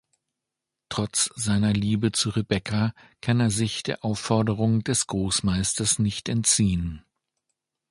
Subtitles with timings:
[0.89, 7.05] Trotz seiner Liebe zu Rebekka kann er sich der Aufforderung des Großmeisters nicht entziehen.